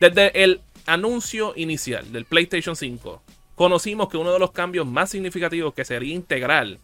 Desde 0.00 0.44
el 0.44 0.60
anuncio 0.86 1.54
inicial 1.56 2.12
del 2.12 2.24
PlayStation 2.24 2.76
5, 2.76 3.20
conocimos 3.56 4.08
que 4.08 4.16
uno 4.16 4.32
de 4.32 4.38
los 4.38 4.52
cambios 4.52 4.86
más 4.86 5.10
significativos 5.10 5.74
que 5.74 5.84
sería 5.84 6.14
integral 6.14 6.78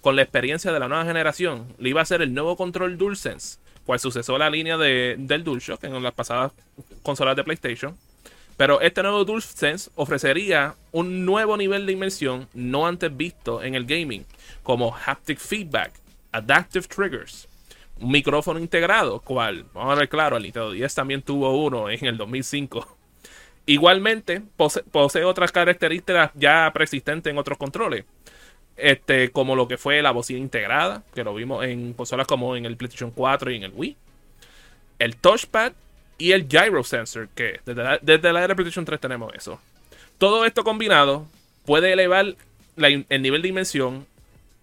con 0.00 0.16
la 0.16 0.22
experiencia 0.22 0.72
de 0.72 0.80
la 0.80 0.88
nueva 0.88 1.04
generación 1.04 1.66
le 1.78 1.90
iba 1.90 2.00
a 2.00 2.06
ser 2.06 2.22
el 2.22 2.32
nuevo 2.32 2.56
control 2.56 2.96
DualSense, 2.96 3.58
cual 3.84 4.00
sucesó 4.00 4.38
la 4.38 4.48
línea 4.48 4.78
de, 4.78 5.16
del 5.18 5.44
DualShock 5.44 5.84
en 5.84 6.02
las 6.02 6.14
pasadas 6.14 6.52
consolas 7.02 7.36
de 7.36 7.44
PlayStation. 7.44 7.94
Pero 8.56 8.80
este 8.80 9.02
nuevo 9.02 9.26
DualSense 9.26 9.90
ofrecería 9.94 10.76
un 10.92 11.26
nuevo 11.26 11.58
nivel 11.58 11.84
de 11.84 11.92
inmersión 11.92 12.48
no 12.54 12.86
antes 12.86 13.14
visto 13.14 13.62
en 13.62 13.74
el 13.74 13.84
gaming, 13.84 14.24
como 14.62 14.96
haptic 14.96 15.38
feedback, 15.38 15.92
adaptive 16.32 16.86
triggers, 16.88 17.48
un 18.00 18.10
micrófono 18.10 18.58
integrado, 18.58 19.20
cual, 19.20 19.66
vamos 19.72 19.96
a 19.96 19.98
ver 19.98 20.08
claro, 20.08 20.36
el 20.36 20.42
Nintendo 20.42 20.70
10 20.70 20.94
también 20.94 21.22
tuvo 21.22 21.64
uno 21.64 21.88
en 21.88 22.04
el 22.04 22.16
2005. 22.16 22.96
Igualmente, 23.66 24.42
posee, 24.56 25.24
otras 25.24 25.50
características 25.50 26.30
ya 26.34 26.70
preexistentes 26.72 27.30
en 27.30 27.38
otros 27.38 27.58
controles. 27.58 28.04
Este, 28.76 29.30
como 29.30 29.56
lo 29.56 29.66
que 29.66 29.78
fue 29.78 30.02
la 30.02 30.10
bocina 30.10 30.38
integrada, 30.38 31.02
que 31.14 31.24
lo 31.24 31.34
vimos 31.34 31.64
en 31.64 31.94
consolas 31.94 32.26
como 32.26 32.56
en 32.56 32.66
el 32.66 32.76
PlayStation 32.76 33.10
4 33.10 33.50
y 33.50 33.56
en 33.56 33.62
el 33.64 33.72
Wii. 33.74 33.96
El 34.98 35.16
touchpad 35.16 35.72
y 36.18 36.32
el 36.32 36.46
gyro 36.46 36.84
sensor, 36.84 37.28
que 37.34 37.60
desde 37.64 37.82
la, 37.82 37.98
desde 38.00 38.32
la 38.32 38.46
PlayStation 38.46 38.84
3 38.84 39.00
tenemos 39.00 39.34
eso. 39.34 39.60
Todo 40.18 40.44
esto 40.44 40.62
combinado 40.62 41.26
puede 41.64 41.92
elevar 41.92 42.36
el 42.76 43.22
nivel 43.22 43.42
de 43.42 43.48
dimensión 43.48 44.06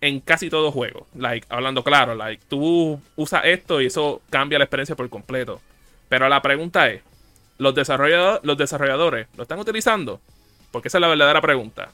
en 0.04 0.20
casi 0.20 0.50
todo 0.50 0.70
juego. 0.70 1.08
Like, 1.16 1.48
hablando 1.50 1.82
claro, 1.82 2.14
like, 2.14 2.44
tú 2.50 3.00
usas 3.16 3.46
esto 3.46 3.80
y 3.80 3.86
eso 3.86 4.22
cambia 4.30 4.60
la 4.60 4.66
experiencia 4.66 4.98
por 4.98 5.10
completo. 5.10 5.62
Pero 6.10 6.28
la 6.28 6.42
pregunta 6.42 6.90
es, 6.90 7.02
los, 7.58 7.73
desarrolladores, 7.73 8.42
los 8.44 8.58
desarrolladores 8.58 9.28
lo 9.38 9.44
están 9.44 9.60
utilizando? 9.60 10.20
Porque 10.72 10.90
esa 10.90 10.98
es 10.98 11.02
la 11.02 11.08
verdadera 11.08 11.40
pregunta. 11.40 11.90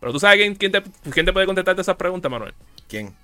Pero 0.00 0.12
tú 0.12 0.18
sabes 0.18 0.38
quién, 0.38 0.56
quién, 0.56 0.72
te, 0.72 0.82
quién 1.12 1.24
te 1.24 1.32
puede 1.32 1.46
contestarte 1.46 1.82
esas 1.82 1.96
preguntas, 1.96 2.28
Manuel. 2.28 2.52
¿Quién? 2.88 3.14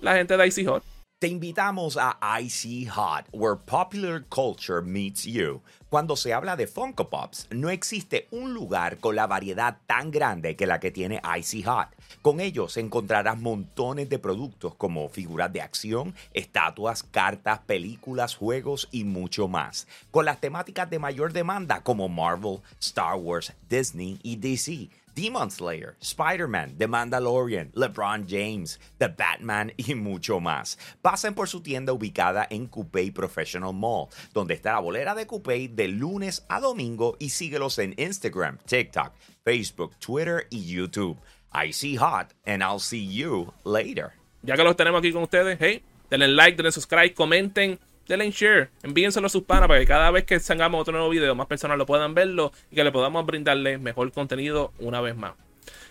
La 0.00 0.14
gente 0.14 0.34
de 0.34 0.46
Icy 0.46 0.64
Hot. 0.64 0.82
Te 1.22 1.28
invitamos 1.28 1.96
a 1.96 2.18
Icy 2.40 2.86
Hot, 2.86 3.28
where 3.30 3.54
popular 3.54 4.24
culture 4.28 4.82
meets 4.82 5.24
you. 5.24 5.62
Cuando 5.88 6.16
se 6.16 6.32
habla 6.32 6.56
de 6.56 6.66
Funko 6.66 7.10
Pops, 7.10 7.46
no 7.52 7.70
existe 7.70 8.26
un 8.32 8.52
lugar 8.52 8.98
con 8.98 9.14
la 9.14 9.28
variedad 9.28 9.78
tan 9.86 10.10
grande 10.10 10.56
que 10.56 10.66
la 10.66 10.80
que 10.80 10.90
tiene 10.90 11.22
Icy 11.38 11.62
Hot. 11.62 11.90
Con 12.22 12.40
ellos 12.40 12.76
encontrarás 12.76 13.38
montones 13.38 14.08
de 14.08 14.18
productos 14.18 14.74
como 14.74 15.08
figuras 15.08 15.52
de 15.52 15.60
acción, 15.60 16.12
estatuas, 16.34 17.04
cartas, 17.04 17.60
películas, 17.60 18.34
juegos 18.34 18.88
y 18.90 19.04
mucho 19.04 19.46
más. 19.46 19.86
Con 20.10 20.24
las 20.24 20.40
temáticas 20.40 20.90
de 20.90 20.98
mayor 20.98 21.32
demanda 21.32 21.84
como 21.84 22.08
Marvel, 22.08 22.58
Star 22.80 23.14
Wars, 23.14 23.52
Disney 23.68 24.18
y 24.24 24.34
DC 24.34 24.90
Demon 25.14 25.50
Slayer, 25.50 25.96
Spider-Man, 26.00 26.76
The 26.78 26.86
Mandalorian, 26.86 27.70
LeBron 27.72 28.26
James, 28.26 28.80
The 28.98 29.08
Batman 29.08 29.72
y 29.76 29.94
mucho 29.94 30.40
más. 30.40 30.78
Pasen 31.02 31.34
por 31.34 31.48
su 31.48 31.60
tienda 31.60 31.92
ubicada 31.92 32.46
en 32.50 32.66
Coupé 32.66 33.12
Professional 33.12 33.74
Mall, 33.74 34.08
donde 34.32 34.54
está 34.54 34.72
la 34.72 34.80
bolera 34.80 35.14
de 35.14 35.26
Coupé 35.26 35.68
de 35.68 35.88
lunes 35.88 36.44
a 36.48 36.60
domingo 36.60 37.16
y 37.18 37.30
síguelos 37.30 37.78
en 37.78 37.94
Instagram, 37.96 38.58
TikTok, 38.66 39.12
Facebook, 39.44 39.96
Twitter 39.98 40.46
y 40.50 40.64
YouTube. 40.64 41.18
I 41.52 41.72
see 41.72 41.96
hot 41.96 42.32
and 42.46 42.62
I'll 42.62 42.80
see 42.80 43.06
you 43.06 43.52
later. 43.64 44.12
Ya 44.42 44.56
que 44.56 44.64
los 44.64 44.76
tenemos 44.76 44.98
aquí 45.00 45.12
con 45.12 45.22
ustedes, 45.22 45.58
hey, 45.60 45.82
denle 46.10 46.28
like, 46.28 46.56
denle 46.56 46.72
subscribe, 46.72 47.14
comenten 47.14 47.78
denle 48.08 48.30
share, 48.30 48.70
envíenselo 48.82 49.26
a 49.26 49.30
sus 49.30 49.44
panas 49.44 49.68
para 49.68 49.80
que 49.80 49.86
cada 49.86 50.10
vez 50.10 50.24
que 50.24 50.38
tengamos 50.40 50.80
otro 50.80 50.92
nuevo 50.92 51.08
video, 51.08 51.34
más 51.34 51.46
personas 51.46 51.78
lo 51.78 51.86
puedan 51.86 52.14
verlo 52.14 52.52
y 52.70 52.76
que 52.76 52.84
le 52.84 52.92
podamos 52.92 53.24
brindarle 53.26 53.78
mejor 53.78 54.10
contenido 54.12 54.72
una 54.78 55.00
vez 55.00 55.16
más. 55.16 55.32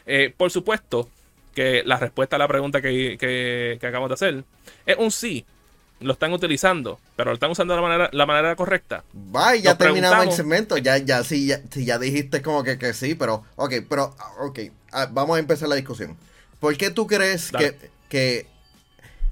Eh, 0.06 0.34
por 0.36 0.52
supuesto 0.52 1.10
que 1.54 1.84
la 1.86 1.98
respuesta 1.98 2.36
a 2.38 2.40
la 2.40 2.48
pregunta 2.48 2.82
que, 2.82 3.78
acabamos 3.78 4.10
de 4.10 4.14
hacer 4.14 4.44
es 4.86 4.98
un 4.98 5.12
sí. 5.12 5.46
Lo 6.00 6.14
están 6.14 6.34
utilizando, 6.34 7.00
pero 7.16 7.30
lo 7.30 7.36
están 7.36 7.52
usando 7.52 7.76
de 7.76 7.82
la 7.82 7.88
manera, 7.88 8.10
la 8.12 8.26
manera 8.26 8.56
correcta. 8.56 9.04
Vaya, 9.14 9.62
ya 9.62 9.78
terminamos 9.78 10.26
el 10.26 10.32
segmento. 10.32 10.76
Ya, 10.80 10.98
ya, 10.98 11.24
sí, 11.24 11.46
ya, 11.46 11.62
ya 11.76 12.00
dijiste 12.00 12.42
como 12.42 12.64
que, 12.64 12.80
que 12.80 12.94
sí, 12.94 13.14
pero, 13.14 13.46
ok, 13.56 13.74
pero, 13.88 14.16
ok, 14.40 14.60
ah, 14.94 15.08
vamos 15.12 15.36
a 15.36 15.40
empezar 15.40 15.70
la 15.70 15.76
discusión. 15.76 16.18
¿Por 16.60 16.76
qué 16.76 16.90
tú 16.90 17.06
crees 17.06 17.52
que, 17.52 17.76
que, 18.10 18.48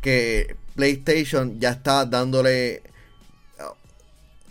que 0.02 0.56
PlayStation 0.76 1.60
ya 1.60 1.72
está 1.72 2.06
dándole 2.06 2.84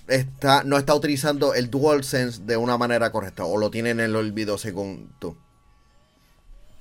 está, 0.09 0.65
no 0.65 0.77
está 0.77 0.95
utilizando 0.95 1.55
el 1.55 1.71
DualSense 1.71 2.43
de 2.43 2.57
una 2.57 2.77
manera 2.77 3.13
correcta 3.13 3.45
o 3.45 3.59
lo 3.59 3.71
tiene 3.71 3.91
en 3.91 4.01
el 4.01 4.17
olvido 4.17 4.59
según 4.59 5.13
tú. 5.19 5.37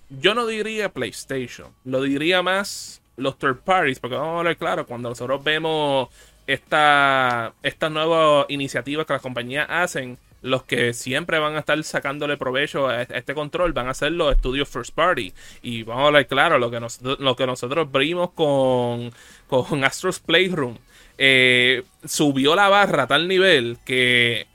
Yo 0.09 0.33
no 0.33 0.47
diría 0.47 0.89
PlayStation, 0.89 1.73
lo 1.83 2.01
diría 2.01 2.41
más 2.41 3.01
los 3.17 3.37
third 3.37 3.57
parties, 3.57 3.99
porque 3.99 4.15
vamos 4.15 4.35
a 4.35 4.37
hablar 4.39 4.57
claro, 4.57 4.85
cuando 4.85 5.09
nosotros 5.09 5.43
vemos 5.43 6.07
esta, 6.45 7.53
estas 7.61 7.91
nuevas 7.91 8.45
iniciativas 8.47 9.05
que 9.05 9.13
las 9.13 9.21
compañías 9.21 9.67
hacen, 9.69 10.17
los 10.41 10.63
que 10.63 10.93
siempre 10.93 11.39
van 11.39 11.55
a 11.55 11.59
estar 11.59 11.81
sacándole 11.83 12.37
provecho 12.37 12.87
a 12.87 13.01
este 13.01 13.33
control 13.33 13.73
van 13.73 13.87
a 13.87 13.93
ser 13.93 14.11
los 14.11 14.35
estudios 14.35 14.69
first 14.69 14.93
party. 14.93 15.33
Y 15.61 15.83
vamos 15.83 16.03
a 16.03 16.07
hablar 16.07 16.27
claro, 16.27 16.59
lo 16.59 16.71
que, 16.71 16.79
lo 17.19 17.35
que 17.35 17.47
nosotros 17.47 17.91
vimos 17.91 18.31
con, 18.31 19.11
con 19.47 19.83
Astro's 19.83 20.19
Playroom 20.19 20.77
eh, 21.17 21.83
subió 22.05 22.55
la 22.55 22.69
barra 22.69 23.03
a 23.03 23.07
tal 23.07 23.27
nivel 23.27 23.77
que 23.83 24.45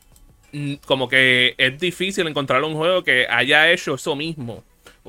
mm, 0.53 0.75
como 0.87 1.09
que 1.09 1.54
es 1.59 1.78
difícil 1.81 2.26
encontrar 2.28 2.62
un 2.62 2.75
juego 2.75 3.03
que 3.03 3.26
haya 3.28 3.71
hecho 3.72 3.94
eso 3.94 4.15
mismo 4.15 4.62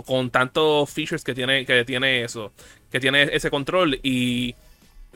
con 0.07 0.31
tantos 0.31 0.89
features 0.89 1.23
que 1.23 1.35
tiene 1.35 1.63
que 1.65 1.85
tiene 1.85 2.23
eso 2.23 2.51
que 2.91 2.99
tiene 2.99 3.29
ese 3.31 3.51
control 3.51 3.99
y 4.01 4.55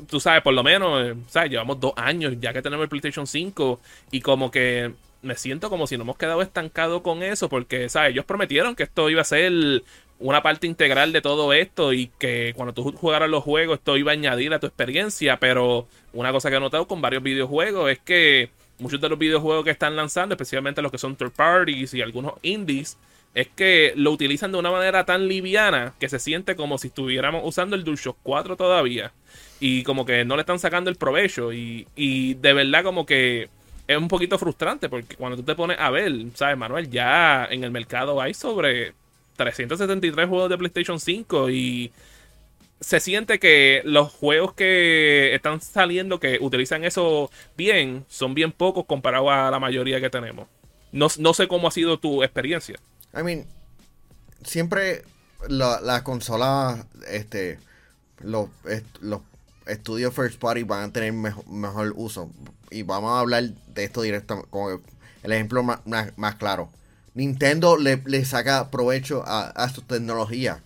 tú 0.07 0.19
sabes 0.19 0.43
por 0.43 0.53
lo 0.53 0.63
menos 0.63 1.07
eh, 1.07 1.15
¿sabes? 1.27 1.49
llevamos 1.49 1.79
dos 1.79 1.93
años 1.95 2.35
ya 2.39 2.53
que 2.53 2.61
tenemos 2.61 2.83
el 2.83 2.89
PlayStation 2.89 3.25
5 3.25 3.79
y 4.11 4.21
como 4.21 4.51
que 4.51 4.93
me 5.21 5.35
siento 5.35 5.69
como 5.69 5.87
si 5.87 5.97
no 5.97 6.03
hemos 6.03 6.17
quedado 6.17 6.41
estancados 6.41 7.01
con 7.01 7.23
eso, 7.23 7.49
porque, 7.49 7.89
¿sabes? 7.89 8.11
Ellos 8.11 8.25
prometieron 8.25 8.75
que 8.75 8.83
esto 8.83 9.09
iba 9.09 9.21
a 9.21 9.25
ser 9.25 9.83
una 10.19 10.41
parte 10.41 10.67
integral 10.67 11.13
de 11.13 11.21
todo 11.21 11.53
esto 11.53 11.93
y 11.93 12.07
que 12.19 12.53
cuando 12.55 12.73
tú 12.73 12.91
jugaras 12.91 13.29
los 13.29 13.43
juegos 13.43 13.77
esto 13.77 13.97
iba 13.97 14.11
a 14.11 14.13
añadir 14.13 14.53
a 14.53 14.59
tu 14.59 14.67
experiencia, 14.67 15.37
pero 15.39 15.87
una 16.13 16.31
cosa 16.31 16.49
que 16.49 16.55
he 16.55 16.59
notado 16.59 16.87
con 16.87 17.01
varios 17.01 17.23
videojuegos 17.23 17.91
es 17.91 17.99
que 17.99 18.49
muchos 18.79 19.01
de 19.01 19.09
los 19.09 19.19
videojuegos 19.19 19.63
que 19.63 19.71
están 19.71 19.95
lanzando, 19.95 20.33
especialmente 20.33 20.81
los 20.81 20.91
que 20.91 20.97
son 20.97 21.15
third 21.15 21.31
parties 21.31 21.93
y 21.93 22.01
algunos 22.01 22.33
indies, 22.41 22.97
es 23.33 23.47
que 23.49 23.93
lo 23.95 24.11
utilizan 24.11 24.51
de 24.51 24.57
una 24.57 24.71
manera 24.71 25.05
tan 25.05 25.27
liviana 25.27 25.93
que 25.99 26.09
se 26.09 26.17
siente 26.17 26.55
como 26.55 26.77
si 26.79 26.87
estuviéramos 26.87 27.41
usando 27.45 27.75
el 27.75 27.83
DualShock 27.83 28.17
4 28.23 28.55
todavía 28.55 29.13
y 29.59 29.83
como 29.83 30.05
que 30.05 30.25
no 30.25 30.35
le 30.35 30.41
están 30.41 30.57
sacando 30.57 30.89
el 30.89 30.95
provecho 30.95 31.53
y, 31.53 31.87
y 31.95 32.33
de 32.35 32.53
verdad 32.53 32.83
como 32.83 33.05
que 33.05 33.49
es 33.87 33.97
un 33.97 34.07
poquito 34.07 34.37
frustrante 34.37 34.89
porque 34.89 35.15
cuando 35.15 35.37
tú 35.37 35.43
te 35.43 35.55
pones 35.55 35.77
a 35.79 35.89
ver, 35.89 36.11
¿sabes, 36.35 36.57
Manuel? 36.57 36.89
Ya 36.89 37.45
en 37.45 37.63
el 37.63 37.71
mercado 37.71 38.21
hay 38.21 38.33
sobre 38.33 38.93
373 39.37 40.27
juegos 40.27 40.49
de 40.49 40.57
PlayStation 40.57 40.99
5 40.99 41.49
y 41.49 41.91
se 42.79 42.99
siente 42.99 43.39
que 43.39 43.81
los 43.85 44.11
juegos 44.11 44.53
que 44.53 45.33
están 45.33 45.61
saliendo 45.61 46.19
que 46.19 46.37
utilizan 46.41 46.83
eso 46.83 47.31
bien 47.55 48.05
son 48.07 48.33
bien 48.33 48.51
pocos 48.51 48.85
comparados 48.85 49.29
a 49.31 49.49
la 49.49 49.59
mayoría 49.59 50.01
que 50.01 50.09
tenemos. 50.09 50.47
No, 50.91 51.09
sé 51.09 51.47
cómo 51.47 51.67
ha 51.67 51.71
sido 51.71 51.99
tu 51.99 52.23
experiencia. 52.23 52.79
I 53.17 53.23
mean, 53.23 53.45
siempre 54.43 55.03
las 55.47 55.81
la 55.81 56.03
consolas, 56.03 56.85
este, 57.07 57.59
los, 58.19 58.49
los 59.01 59.21
estudios 59.67 60.13
first 60.13 60.39
party 60.39 60.63
van 60.63 60.89
a 60.89 60.93
tener 60.93 61.13
mejor 61.13 61.93
uso 61.95 62.31
y 62.69 62.83
vamos 62.83 63.11
a 63.11 63.19
hablar 63.19 63.43
de 63.43 63.83
esto 63.83 64.01
directamente, 64.01 64.49
como 64.49 64.81
el 65.23 65.31
ejemplo 65.31 65.63
más, 65.63 65.79
más, 66.15 66.35
claro. 66.35 66.69
Nintendo 67.13 67.77
le, 67.77 68.01
le, 68.05 68.25
saca 68.25 68.69
provecho 68.69 69.23
a, 69.25 69.47
a 69.49 69.69
su 69.69 69.81
tecnología. 69.81 70.61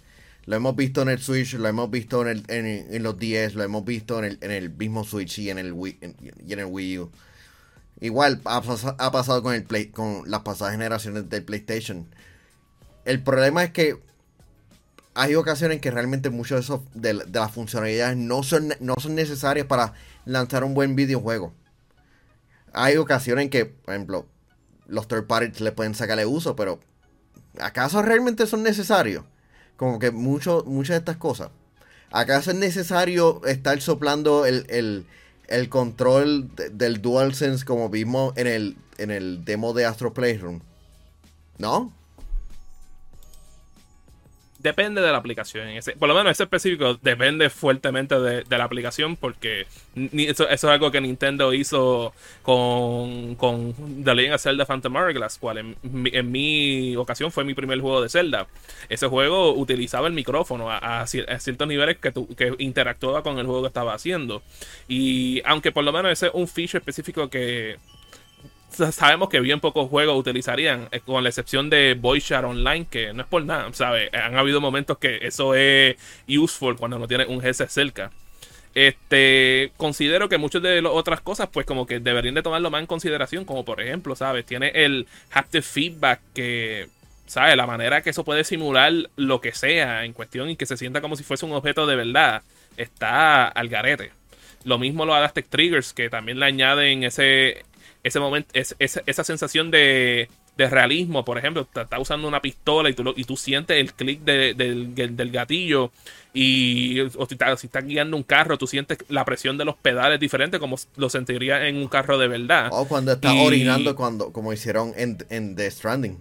Lo 0.45 0.55
hemos 0.55 0.75
visto 0.75 1.01
en 1.01 1.09
el 1.09 1.19
Switch, 1.19 1.53
lo 1.53 1.67
hemos 1.67 1.89
visto 1.91 2.27
en, 2.27 2.27
el, 2.27 2.43
en, 2.47 3.03
los 3.03 3.17
10, 3.17 3.55
lo 3.55 3.63
hemos 3.63 3.85
visto 3.85 4.19
en 4.19 4.25
el, 4.25 4.37
en 4.41 4.51
el 4.51 4.69
mismo 4.69 5.03
Switch 5.03 5.39
y 5.39 5.49
en 5.49 5.59
el 5.59 5.71
Wii, 5.71 5.99
y 6.45 6.53
en 6.53 6.59
el 6.59 6.65
Wii 6.65 6.99
U. 6.99 7.11
Igual 8.01 8.41
ha, 8.45 8.57
ha, 8.57 9.11
pasado 9.11 9.43
con 9.43 9.53
el 9.53 9.63
Play, 9.63 9.87
con 9.87 10.23
las 10.29 10.41
pasadas 10.41 10.73
generaciones 10.73 11.29
del 11.29 11.43
PlayStation. 11.43 12.07
El 13.05 13.21
problema 13.21 13.63
es 13.63 13.71
que 13.71 13.97
hay 15.21 15.35
ocasiones 15.35 15.81
que 15.81 15.91
realmente 15.91 16.29
muchas 16.29 16.67
de, 16.67 17.13
de, 17.13 17.13
de, 17.25 17.39
las 17.39 17.51
funcionalidades 17.51 18.17
no 18.17 18.43
son, 18.43 18.73
no 18.79 18.95
son 18.99 19.15
necesarias 19.15 19.67
para 19.67 19.93
lanzar 20.25 20.63
un 20.63 20.73
buen 20.73 20.95
videojuego 20.95 21.53
hay 22.73 22.97
ocasiones 22.97 23.45
en 23.45 23.49
que, 23.49 23.65
por 23.65 23.93
ejemplo, 23.93 24.25
los 24.87 25.07
third 25.07 25.27
parties 25.27 25.61
le 25.61 25.71
pueden 25.71 25.95
sacarle 25.95 26.25
uso, 26.25 26.55
pero 26.55 26.79
¿acaso 27.59 28.01
realmente 28.01 28.47
son 28.47 28.63
necesarios? 28.63 29.25
Como 29.77 29.99
que 29.99 30.11
muchas 30.11 30.65
de 30.65 30.95
estas 30.97 31.17
cosas. 31.17 31.49
¿Acaso 32.11 32.51
es 32.51 32.57
necesario 32.57 33.41
estar 33.45 33.79
soplando 33.81 34.45
el, 34.45 35.05
el 35.47 35.69
control 35.69 36.49
del 36.55 37.01
DualSense 37.01 37.65
como 37.65 37.89
vimos 37.89 38.33
en 38.35 38.47
el, 38.47 38.77
en 38.97 39.11
el 39.11 39.43
demo 39.45 39.73
de 39.73 39.85
Astro 39.85 40.13
Playroom. 40.13 40.61
¿No? 41.57 41.93
Depende 44.61 45.01
de 45.01 45.11
la 45.11 45.17
aplicación. 45.17 45.67
Ese, 45.69 45.93
por 45.93 46.07
lo 46.07 46.15
menos 46.15 46.31
ese 46.31 46.43
específico 46.43 46.97
depende 47.01 47.49
fuertemente 47.49 48.19
de, 48.19 48.57
la 48.57 48.63
aplicación 48.63 49.15
porque 49.15 49.65
eso, 50.13 50.47
es 50.47 50.63
algo 50.63 50.91
que 50.91 51.01
Nintendo 51.01 51.53
hizo 51.53 52.13
con, 52.43 53.35
con 53.35 53.73
The 54.03 54.15
Legend 54.15 54.35
of 54.35 54.41
Zelda 54.41 54.65
Phantom 54.65 54.95
Hourglass, 54.95 55.37
cual 55.37 55.57
en, 55.57 56.31
mi 56.31 56.95
ocasión 56.95 57.31
fue 57.31 57.43
mi 57.43 57.53
primer 57.53 57.79
juego 57.79 58.01
de 58.01 58.09
Zelda. 58.09 58.47
Ese 58.89 59.07
juego 59.07 59.53
utilizaba 59.53 60.07
el 60.07 60.13
micrófono 60.13 60.69
a, 60.69 61.05
ciertos 61.07 61.67
niveles 61.67 61.97
que, 61.97 62.13
que 62.35 62.53
interactuaba 62.59 63.23
con 63.23 63.39
el 63.39 63.45
juego 63.45 63.61
que 63.61 63.67
estaba 63.67 63.93
haciendo. 63.93 64.43
Y 64.87 65.41
aunque 65.45 65.71
por 65.71 65.83
lo 65.83 65.91
menos 65.91 66.11
ese 66.11 66.27
es 66.27 66.33
un 66.33 66.47
feature 66.47 66.79
específico 66.79 67.29
que 67.29 67.77
sabemos 68.71 69.29
que 69.29 69.39
bien 69.39 69.59
pocos 69.59 69.89
juegos 69.89 70.17
utilizarían, 70.17 70.87
eh, 70.91 70.99
con 70.99 71.23
la 71.23 71.29
excepción 71.29 71.69
de 71.69 71.95
Voice 71.99 72.33
Online, 72.35 72.85
que 72.89 73.13
no 73.13 73.21
es 73.21 73.27
por 73.27 73.43
nada, 73.43 73.71
¿sabes? 73.73 74.09
Han 74.13 74.35
habido 74.37 74.61
momentos 74.61 74.97
que 74.97 75.19
eso 75.21 75.55
es 75.55 75.95
useful 76.27 76.77
cuando 76.77 76.99
no 76.99 77.07
tienes 77.07 77.27
un 77.27 77.39
GS 77.39 77.67
cerca. 77.69 78.11
Este, 78.73 79.73
considero 79.75 80.29
que 80.29 80.37
muchas 80.37 80.61
de 80.61 80.81
las 80.81 80.93
otras 80.93 81.19
cosas, 81.21 81.49
pues 81.51 81.65
como 81.65 81.85
que 81.85 81.99
deberían 81.99 82.35
de 82.35 82.41
tomarlo 82.41 82.71
más 82.71 82.81
en 82.81 82.87
consideración, 82.87 83.43
como 83.43 83.65
por 83.65 83.81
ejemplo, 83.81 84.15
¿sabes? 84.15 84.45
Tiene 84.45 84.71
el 84.73 85.07
haptic 85.31 85.63
feedback 85.63 86.21
que, 86.33 86.87
¿sabes? 87.25 87.57
La 87.57 87.67
manera 87.67 88.01
que 88.01 88.11
eso 88.11 88.23
puede 88.23 88.43
simular 88.45 88.93
lo 89.17 89.41
que 89.41 89.53
sea 89.53 90.05
en 90.05 90.13
cuestión 90.13 90.49
y 90.49 90.55
que 90.55 90.65
se 90.65 90.77
sienta 90.77 91.01
como 91.01 91.15
si 91.17 91.23
fuese 91.23 91.45
un 91.45 91.51
objeto 91.53 91.85
de 91.85 91.97
verdad, 91.97 92.43
está 92.77 93.47
al 93.47 93.67
garete. 93.67 94.11
Lo 94.63 94.77
mismo 94.77 95.05
lo 95.05 95.15
Adaptive 95.15 95.47
Triggers, 95.49 95.91
que 95.93 96.09
también 96.09 96.39
le 96.39 96.45
añaden 96.45 97.03
ese 97.03 97.65
ese 98.03 98.19
momento, 98.19 98.49
es, 98.53 98.75
esa 98.79 99.23
sensación 99.23 99.71
de, 99.71 100.29
realismo, 100.57 101.25
por 101.25 101.39
ejemplo, 101.39 101.61
estás 101.61 101.99
usando 101.99 102.27
una 102.27 102.39
pistola 102.39 102.87
y 102.89 102.93
tú, 102.93 103.13
y 103.15 103.23
tú 103.23 103.35
sientes 103.35 103.77
el 103.77 103.93
clic 103.93 104.21
del, 104.21 105.31
gatillo 105.31 105.91
y 106.35 106.99
o 106.99 107.25
si 107.25 107.33
estás 107.33 107.63
está 107.63 107.81
guiando 107.81 108.15
un 108.15 108.21
carro, 108.21 108.59
tú 108.59 108.67
sientes 108.67 108.99
la 109.09 109.25
presión 109.25 109.57
de 109.57 109.65
los 109.65 109.75
pedales 109.75 110.19
diferente 110.19 110.59
como 110.59 110.77
lo 110.97 111.09
sentiría 111.09 111.67
en 111.67 111.77
un 111.77 111.87
carro 111.87 112.19
de 112.19 112.27
verdad. 112.27 112.69
O 112.71 112.87
cuando 112.87 113.13
estás 113.13 113.33
orinando 113.35 113.95
cuando, 113.95 114.31
como 114.31 114.53
hicieron 114.53 114.93
en, 114.97 115.17
en 115.29 115.55
The 115.55 115.71
Stranding. 115.71 116.19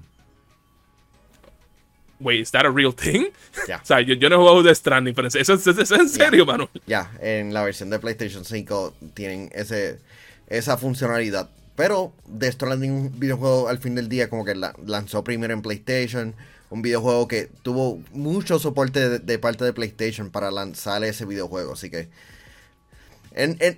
Wait, 2.18 2.40
¿is 2.40 2.50
that 2.50 2.66
a 2.66 2.70
real 2.70 2.94
thing? 2.94 3.26
o 3.82 3.84
sea, 3.84 4.00
yo, 4.00 4.14
no 4.28 4.36
he 4.36 4.38
jugado 4.38 4.62
The 4.62 4.74
Stranding, 4.74 5.14
pero 5.14 5.28
eso, 5.28 5.54
es 5.54 5.90
en 5.90 6.08
serio, 6.08 6.44
Manuel. 6.46 6.68
Ya, 6.86 7.10
en 7.20 7.52
la 7.52 7.62
versión 7.62 7.90
de 7.90 7.98
PlayStation 7.98 8.44
5 8.44 8.94
tienen 9.14 9.50
ese, 9.54 9.98
esa 10.46 10.76
funcionalidad. 10.76 11.50
Pero 11.76 12.12
Death 12.26 12.54
Stranding, 12.54 12.92
un 12.92 13.20
videojuego 13.20 13.68
al 13.68 13.78
fin 13.78 13.94
del 13.94 14.08
día, 14.08 14.28
como 14.28 14.44
que 14.44 14.54
lanzó 14.54 15.24
primero 15.24 15.54
en 15.54 15.62
PlayStation. 15.62 16.34
Un 16.68 16.82
videojuego 16.82 17.26
que 17.26 17.48
tuvo 17.62 18.00
mucho 18.12 18.58
soporte 18.58 19.18
de, 19.18 19.38
parte 19.38 19.64
de 19.64 19.72
PlayStation 19.72 20.30
para 20.30 20.50
lanzar 20.50 21.02
ese 21.04 21.24
videojuego. 21.24 21.72
Así 21.72 21.90
que. 21.90 22.08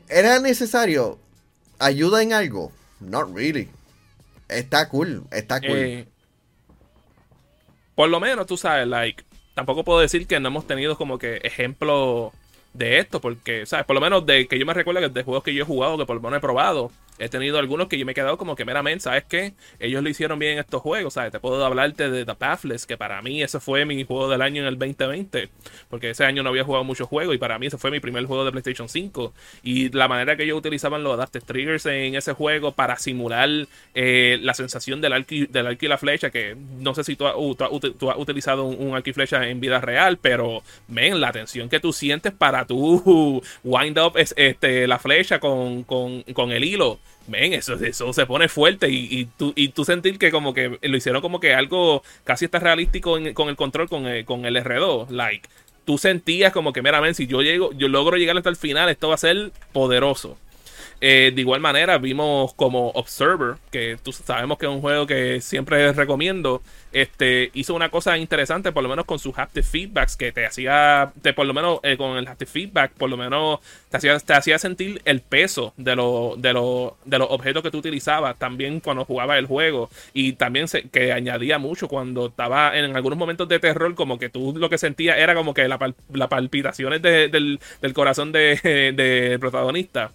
¿Era 0.09 0.41
necesario 0.41 1.19
ayuda 1.79 2.23
en 2.23 2.33
algo? 2.33 2.73
Not 3.01 3.35
really. 3.35 3.69
Está 4.49 4.89
cool, 4.89 5.25
está 5.31 5.61
cool. 5.61 5.77
Eh, 5.77 6.07
por 7.95 8.09
lo 8.09 8.21
menos, 8.21 8.47
tú 8.47 8.57
sabes, 8.57 8.87
like. 8.87 9.25
Tampoco 9.55 9.85
puedo 9.85 10.01
decir 10.01 10.27
que 10.27 10.41
no 10.41 10.49
hemos 10.49 10.67
tenido 10.67 10.97
como 10.97 11.19
que 11.19 11.37
ejemplo 11.43 12.33
de 12.73 12.99
esto, 12.99 13.21
porque, 13.21 13.67
¿sabes? 13.67 13.85
Por 13.85 13.95
lo 13.95 14.01
menos 14.01 14.25
de 14.25 14.49
que 14.49 14.59
yo 14.59 14.65
me 14.65 14.75
recuerdo 14.75 15.01
que 15.01 15.09
de 15.09 15.23
juegos 15.23 15.45
que 15.45 15.55
yo 15.55 15.63
he 15.63 15.67
jugado, 15.67 15.99
que 15.99 16.07
por 16.07 16.17
lo 16.17 16.23
menos 16.23 16.39
he 16.39 16.41
probado, 16.41 16.91
he 17.19 17.29
tenido 17.29 17.59
algunos 17.59 17.89
que 17.89 17.99
yo 17.99 18.07
me 18.07 18.13
he 18.13 18.15
quedado 18.15 18.39
como 18.39 18.57
que 18.57 18.65
meramente, 18.65 19.05
¿sabes 19.05 19.25
qué? 19.29 19.53
Ellos 19.79 20.03
lo 20.03 20.09
hicieron 20.09 20.39
bien 20.39 20.55
en 20.55 20.59
estos 20.61 20.81
juegos, 20.83 21.15
¿sabes? 21.15 21.33
Te 21.33 21.41
puedo 21.41 21.65
hablarte 21.65 22.11
de 22.11 22.25
The 22.25 22.35
Pathless, 22.35 22.87
que 22.87 22.97
para 22.97 23.21
mí 23.23 23.43
ese 23.43 23.61
fue 23.61 23.85
mi 23.85 24.03
juego 24.05 24.29
del 24.29 24.43
año 24.43 24.63
en 24.63 24.69
el 24.69 24.79
2020, 24.79 25.49
porque 25.91 26.11
ese 26.11 26.25
año 26.25 26.43
no 26.43 26.49
había 26.49 26.65
jugado 26.65 26.85
muchos 26.85 27.09
juegos 27.09 27.35
y 27.35 27.39
para 27.39 27.59
mí 27.59 27.67
ese 27.67 27.79
fue 27.79 27.91
mi 27.91 28.01
primer 28.01 28.25
juego 28.25 28.45
de 28.45 28.51
PlayStation 28.51 28.89
5. 28.89 29.33
Y 29.63 29.91
la 29.91 30.09
manera 30.09 30.37
que 30.37 30.45
ellos 30.45 30.59
utilizaban 30.59 31.03
los 31.03 31.15
Adaptive 31.15 31.45
Triggers 31.45 31.87
en 31.87 32.15
ese 32.15 32.33
juego 32.33 32.73
para 32.73 32.97
simular 32.97 33.49
eh, 33.95 34.39
la 34.43 34.55
sensación 34.55 35.01
del 35.01 35.13
arco, 35.13 35.35
del 35.49 35.67
arco 35.67 35.85
y 35.85 35.89
la 35.89 35.99
flecha, 35.99 36.31
que 36.31 36.57
no 36.79 36.95
sé 36.95 37.05
si 37.05 37.17
tú, 37.17 37.27
has, 37.27 37.37
utilizado 38.17 38.65
un, 38.65 38.95
arco 38.95 39.11
y 39.11 39.13
flecha 39.13 39.47
en 39.49 39.61
vida 39.61 39.81
real, 39.81 40.19
pero, 40.21 40.63
men, 40.89 41.21
la 41.21 41.33
tensión 41.33 41.69
que 41.69 41.81
tú 41.81 41.93
sientes 41.93 42.33
para 42.33 42.67
tú 42.67 43.43
wind 43.65 43.99
up 43.99 44.17
es, 44.17 44.35
este, 44.37 44.87
la 44.87 44.99
flecha 44.99 45.39
con, 45.39 45.85
con, 45.85 46.23
con 46.23 46.53
el 46.53 46.65
hilo 46.65 46.99
ven, 47.27 47.53
eso, 47.53 47.75
eso 47.75 48.13
se 48.13 48.27
pone 48.27 48.49
fuerte 48.49 48.89
y, 48.91 49.07
y, 49.11 49.25
tú, 49.27 49.53
y 49.55 49.69
tú 49.69 49.85
sentir 49.85 50.19
que 50.19 50.31
como 50.31 50.55
que 50.55 50.79
lo 50.83 50.97
hicieron 50.97 51.23
como 51.23 51.41
que 51.41 51.55
algo 51.55 52.03
casi 52.25 52.47
está 52.47 52.59
realístico 52.59 53.19
con 53.35 53.49
el 53.49 53.57
control 53.57 53.89
con 53.89 54.07
el, 54.07 54.25
con 54.25 54.45
el 54.45 54.57
R2, 54.57 55.11
like, 55.11 55.49
tú 55.85 55.99
sentías 55.99 56.53
como 56.53 56.73
que, 56.73 56.83
mira, 56.83 57.01
ven, 57.01 57.15
si 57.15 57.27
yo 57.27 57.43
llego, 57.43 57.73
yo 57.73 57.89
logro 57.89 58.17
llegar 58.17 58.37
hasta 58.37 58.51
el 58.51 58.57
final, 58.57 58.89
esto 58.89 59.09
va 59.09 59.15
a 59.15 59.19
ser 59.19 59.53
poderoso. 59.73 60.37
Eh, 61.05 61.33
de 61.35 61.41
igual 61.41 61.61
manera, 61.61 61.99
vimos 61.99 62.55
como 62.55 62.91
Observer, 62.91 63.57
que 63.73 63.99
tú 64.01 64.13
sabemos 64.13 64.57
que 64.57 64.67
es 64.67 64.73
un 64.73 64.81
juego 64.81 65.05
que 65.05 65.41
siempre 65.41 65.93
recomiendo. 65.93 66.63
Este 66.93 67.51
hizo 67.55 67.75
una 67.75 67.89
cosa 67.89 68.17
interesante, 68.19 68.71
por 68.71 68.85
lo 68.85 68.89
menos 68.89 69.05
con 69.05 69.19
sus 69.19 69.37
haptic 69.37 69.65
feedbacks, 69.65 70.17
que 70.17 70.31
te 70.31 70.47
hacía, 70.47 71.13
te, 71.21 71.33
por 71.33 71.47
lo 71.47 71.55
menos 71.55 71.81
eh, 71.83 71.97
con 71.97 72.17
el 72.19 72.29
haptic 72.29 72.47
feedback, 72.47 72.93
por 72.93 73.11
lo 73.11 73.17
menos 73.17 73.59
te 73.91 73.97
hacía, 73.97 74.17
te 74.21 74.33
hacía 74.35 74.61
sentir 74.61 75.03
el 75.05 75.23
peso 75.23 75.75
de, 75.77 75.97
lo, 75.97 76.37
de, 76.39 76.53
lo, 76.53 76.97
de 77.05 77.19
los 77.19 77.29
objetos 77.33 77.65
que 77.65 77.73
tú 77.73 77.79
utilizabas 77.79 78.39
también 78.39 78.79
cuando 78.79 79.05
jugabas 79.05 79.39
el 79.39 79.47
juego. 79.47 79.91
Y 80.15 80.35
también 80.35 80.69
se, 80.69 80.89
que 80.89 81.13
añadía 81.13 81.59
mucho 81.59 81.89
cuando 81.89 82.27
estaba 82.27 82.79
en 82.79 82.95
algunos 82.95 83.19
momentos 83.19 83.49
de 83.49 83.59
terror, 83.59 83.93
como 83.97 84.21
que 84.21 84.29
tú 84.29 84.55
lo 84.57 84.71
que 84.71 84.79
sentías 84.79 85.19
era 85.19 85.35
como 85.35 85.53
que 85.53 85.67
las 85.67 85.81
la 86.13 86.29
palpitaciones 86.29 87.03
del, 87.03 87.59
del, 87.81 87.93
corazón 87.93 88.31
del 88.31 88.61
de, 88.63 89.37
protagonista. 89.41 90.13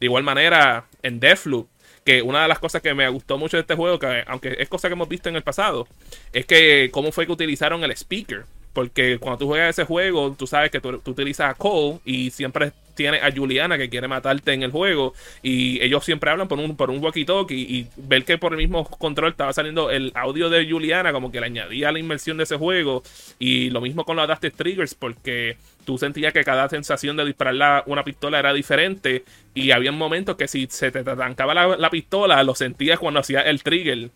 De 0.00 0.06
igual 0.06 0.22
manera, 0.22 0.86
en 1.02 1.20
Deathloop, 1.20 1.68
que 2.04 2.22
una 2.22 2.42
de 2.42 2.48
las 2.48 2.58
cosas 2.58 2.80
que 2.80 2.94
me 2.94 3.08
gustó 3.08 3.36
mucho 3.36 3.56
de 3.56 3.62
este 3.62 3.74
juego, 3.74 3.98
que 3.98 4.24
aunque 4.26 4.56
es 4.58 4.68
cosa 4.68 4.88
que 4.88 4.94
hemos 4.94 5.08
visto 5.08 5.28
en 5.28 5.36
el 5.36 5.42
pasado, 5.42 5.86
es 6.32 6.46
que 6.46 6.88
cómo 6.92 7.12
fue 7.12 7.26
que 7.26 7.32
utilizaron 7.32 7.84
el 7.84 7.90
speaker. 7.92 8.44
Porque 8.72 9.18
cuando 9.18 9.38
tú 9.38 9.46
juegas 9.48 9.70
ese 9.70 9.84
juego, 9.84 10.34
tú 10.38 10.46
sabes 10.46 10.70
que 10.70 10.80
tú, 10.80 10.98
tú 11.00 11.10
utilizas 11.10 11.50
a 11.50 11.54
Cole 11.54 11.98
y 12.04 12.30
siempre 12.30 12.72
tiene 12.98 13.18
a 13.18 13.30
Juliana 13.30 13.78
que 13.78 13.88
quiere 13.88 14.08
matarte 14.08 14.52
en 14.52 14.64
el 14.64 14.72
juego 14.72 15.14
y 15.40 15.80
ellos 15.80 16.04
siempre 16.04 16.32
hablan 16.32 16.48
por 16.48 16.58
un, 16.58 16.76
por 16.76 16.90
un 16.90 17.00
walkie-talkie 17.00 17.54
y, 17.54 17.86
ver 17.96 18.24
que 18.24 18.38
por 18.38 18.52
el 18.52 18.58
mismo 18.58 18.84
control 18.84 19.30
estaba 19.30 19.52
saliendo 19.52 19.88
el 19.92 20.10
audio 20.16 20.50
de 20.50 20.68
Juliana 20.68 21.12
como 21.12 21.30
que 21.30 21.38
le 21.38 21.46
añadía 21.46 21.92
la 21.92 22.00
inmersión 22.00 22.38
de 22.38 22.42
ese 22.42 22.56
juego 22.56 23.04
y 23.38 23.70
lo 23.70 23.80
mismo 23.80 24.04
con 24.04 24.16
los 24.16 24.24
Adaptive 24.24 24.52
Triggers 24.56 24.96
porque 24.96 25.56
tú 25.84 25.96
sentías 25.96 26.32
que 26.32 26.42
cada 26.42 26.68
sensación 26.68 27.16
de 27.16 27.24
disparar 27.24 27.84
una 27.86 28.02
pistola 28.02 28.40
era 28.40 28.52
diferente 28.52 29.22
y 29.54 29.70
había 29.70 29.92
momentos 29.92 30.34
que 30.34 30.48
si 30.48 30.66
se 30.68 30.90
te 30.90 30.98
arrancaba 30.98 31.54
la, 31.54 31.76
la 31.76 31.90
pistola 31.90 32.42
lo 32.42 32.56
sentías 32.56 32.98
cuando 32.98 33.20
hacía 33.20 33.42
el 33.42 33.62
trigger. 33.62 34.10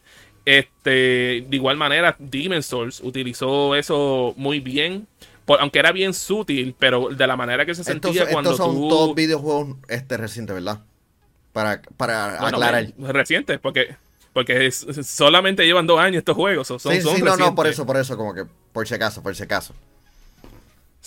Este, 0.44 1.44
de 1.48 1.56
igual 1.56 1.76
manera, 1.76 2.16
Demon 2.18 2.64
Souls 2.64 3.00
utilizó 3.00 3.76
eso 3.76 4.34
muy 4.36 4.58
bien 4.58 5.06
aunque 5.60 5.78
era 5.78 5.92
bien 5.92 6.14
sutil, 6.14 6.74
pero 6.78 7.08
de 7.08 7.26
la 7.26 7.36
manera 7.36 7.66
que 7.66 7.74
se 7.74 7.84
sentía 7.84 8.28
cuando 8.28 8.52
estos 8.52 8.66
son 8.66 8.88
todos 8.88 9.14
videojuegos 9.14 9.76
este, 9.88 10.16
recientes, 10.16 10.54
¿verdad? 10.54 10.80
Para, 11.52 11.82
para 11.96 12.46
aclarar. 12.46 12.92
Recientes, 12.98 13.58
porque, 13.60 13.96
porque 14.32 14.70
solamente 14.70 15.64
llevan 15.66 15.86
dos 15.86 16.00
años 16.00 16.18
estos 16.18 16.36
juegos. 16.36 16.66
Son, 16.66 16.78
sí, 16.78 17.00
sí, 17.00 17.22
no, 17.22 17.36
no, 17.36 17.54
por 17.54 17.66
eso, 17.66 17.84
por 17.84 17.96
eso, 17.96 18.16
como 18.16 18.34
que 18.34 18.44
por 18.72 18.86
si 18.86 18.94
acaso, 18.94 19.22
por 19.22 19.34
si 19.34 19.42
acaso. 19.42 19.74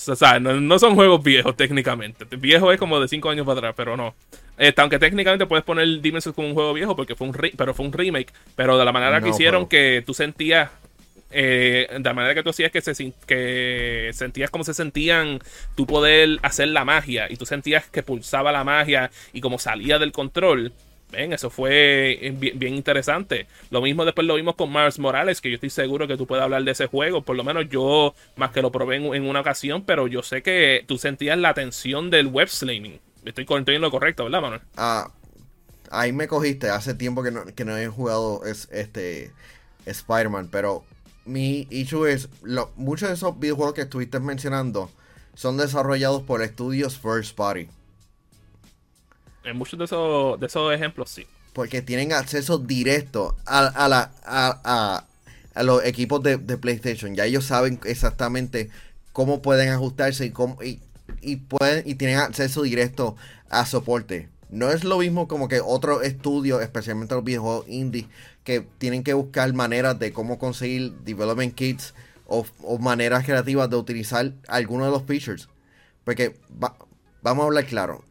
O 0.08 0.16
sea, 0.16 0.40
no, 0.40 0.78
son 0.78 0.94
juegos 0.94 1.24
viejos 1.24 1.56
técnicamente. 1.56 2.26
Viejo 2.38 2.72
es 2.72 2.78
como 2.78 3.00
de 3.00 3.08
cinco 3.08 3.30
años 3.30 3.46
para 3.46 3.60
atrás, 3.60 3.74
pero 3.78 3.96
no. 3.96 4.14
Este, 4.58 4.82
aunque 4.82 5.00
técnicamente 5.00 5.46
puedes 5.46 5.64
poner 5.64 5.88
Demon's 6.02 6.30
como 6.36 6.50
un 6.50 6.54
juego 6.54 6.74
viejo 6.74 6.96
porque 6.96 7.16
fue 7.16 7.28
un, 7.28 7.34
pero 7.58 7.74
fue 7.74 7.86
un 7.86 7.94
remake. 7.94 8.34
Pero 8.56 8.78
de 8.78 8.84
la 8.84 8.92
manera 8.92 9.22
que 9.22 9.30
hicieron 9.30 9.68
que 9.68 10.04
tú 10.06 10.14
sentías 10.14 10.70
eh, 11.38 11.88
de 11.92 12.00
la 12.00 12.14
manera 12.14 12.34
que 12.34 12.44
tú 12.44 12.52
hacías 12.52 12.72
que, 12.72 12.80
se, 12.80 13.12
que 13.28 14.10
sentías 14.14 14.50
como 14.50 14.64
se 14.64 14.74
sentían 14.74 15.40
tu 15.76 15.86
poder 15.86 16.40
hacer 16.44 16.70
la 16.70 16.86
magia 16.86 17.28
y 17.30 17.36
tú 17.36 17.46
sentías 17.46 17.86
que 17.90 18.04
pulsaba 18.04 18.54
la 18.54 18.64
magia 18.64 19.12
y 19.34 19.42
como 19.42 19.60
salía 19.60 20.00
del 20.00 20.14
control. 20.14 20.72
Ven, 21.12 21.34
eso 21.34 21.50
fue 21.50 22.34
bien, 22.38 22.74
interesante. 22.74 23.48
Lo 23.70 23.82
mismo 23.82 24.06
después 24.06 24.26
lo 24.26 24.36
vimos 24.36 24.56
con 24.56 24.72
Mars 24.72 24.98
Morales, 24.98 25.42
que 25.42 25.50
yo 25.50 25.56
estoy 25.56 25.70
seguro 25.70 26.08
que 26.08 26.16
tú 26.16 26.26
puedes 26.26 26.42
hablar 26.42 26.64
de 26.64 26.72
ese 26.72 26.88
juego. 26.88 27.22
Por 27.22 27.36
lo 27.36 27.44
menos 27.44 27.68
yo, 27.68 28.16
más 28.38 28.52
que 28.52 28.62
lo 28.62 28.72
probé 28.72 28.96
en, 28.96 29.24
una 29.28 29.42
ocasión, 29.42 29.84
pero 29.84 30.08
yo 30.08 30.24
sé 30.24 30.42
que 30.42 30.86
tú 30.88 30.98
sentías 30.98 31.38
la 31.38 31.54
tensión 31.54 32.10
del 32.10 32.28
web 32.28 32.48
slamming. 32.48 33.02
Estoy, 33.26 33.46
en 33.50 33.82
lo 33.82 33.92
correcto, 33.92 34.24
¿verdad, 34.24 34.42
Manuel? 34.42 34.62
Ah, 34.78 35.12
ahí 35.92 36.14
me 36.14 36.30
cogiste. 36.30 36.70
Hace 36.70 36.94
tiempo 36.94 37.24
que 37.24 37.32
no, 37.32 37.44
que 37.46 37.66
no 37.66 37.78
he 37.78 37.88
jugado 37.88 38.46
es, 38.46 38.70
este 38.72 39.32
Spider-Man, 39.86 40.48
pero 40.50 40.86
mi 41.26 41.68
issue 41.70 42.06
es, 42.06 42.30
lo, 42.44 42.72
muchos 42.76 43.10
de 43.10 43.16
esos 43.16 43.40
videojuegos 43.40 43.74
que 43.74 43.82
estuviste 43.82 44.20
mencionando 44.20 44.90
son 45.34 45.58
desarrollados 45.58 46.24
por 46.24 46.42
estudios 46.42 46.98
first 46.98 47.36
party. 47.36 47.68
En 49.44 49.58
muchos 49.58 49.78
de 49.78 49.86
esos, 49.86 50.40
de 50.40 50.46
esos 50.46 50.74
ejemplos, 50.74 51.10
sí. 51.10 51.28
Porque 51.54 51.82
tienen 51.82 52.14
acceso 52.14 52.58
directo 52.58 53.36
a, 53.46 53.68
a 53.68 53.88
la, 53.88 54.12
a, 54.24 54.60
a, 54.64 55.06
a 55.54 55.64
los 55.64 55.84
equipos 55.86 56.22
de, 56.24 56.38
de 56.38 56.58
PlayStation. 56.58 57.16
Ya 57.16 57.26
ellos 57.26 57.46
saben 57.46 57.80
exactamente 57.86 58.70
cómo 59.14 59.42
pueden 59.42 59.70
ajustarse 59.70 60.26
y 60.26 60.32
cómo 60.32 60.62
y, 60.62 60.82
y 61.22 61.38
pueden 61.38 61.88
y 61.88 61.96
tienen 61.96 62.18
acceso 62.18 62.64
directo 62.64 63.16
a 63.50 63.66
soporte. 63.66 64.30
No 64.50 64.70
es 64.70 64.84
lo 64.84 65.00
mismo 65.00 65.28
como 65.28 65.48
que 65.48 65.60
otros 65.60 66.04
estudios, 66.04 66.62
especialmente 66.62 67.16
los 67.16 67.24
videojuegos 67.24 67.68
indie, 67.68 68.08
que 68.44 68.62
tienen 68.78 69.04
que 69.04 69.14
buscar 69.14 69.52
maneras 69.54 69.98
de 70.00 70.14
cómo 70.14 70.38
conseguir 70.38 70.94
development 71.04 71.56
kits 71.56 71.94
o, 72.28 72.46
maneras 72.80 73.26
creativas 73.26 73.70
de 73.70 73.76
utilizar 73.76 74.32
algunos 74.48 74.88
de 74.88 74.92
los 74.92 75.04
features. 75.04 75.50
Porque 76.04 76.36
va- 76.64 76.76
vamos 77.22 77.44
a 77.44 77.46
hablar 77.48 77.66
claro. 77.66 78.04